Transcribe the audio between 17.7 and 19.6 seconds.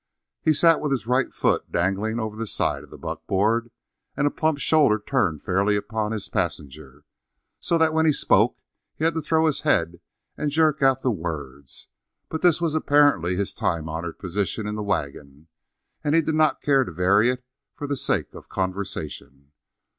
for the sake of conversation.